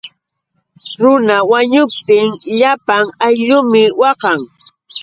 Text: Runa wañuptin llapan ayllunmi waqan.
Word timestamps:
Runa 1.01 1.35
wañuptin 1.51 2.27
llapan 2.57 3.05
ayllunmi 3.27 3.83
waqan. 4.01 4.39